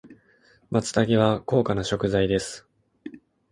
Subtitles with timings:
[0.71, 2.67] 松茸は高価な食材です。